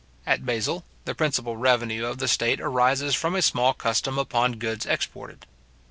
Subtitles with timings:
[0.25, 4.87] At Basil, the principal revenue of the state arises from a small custom upon goods
[4.87, 5.45] exported.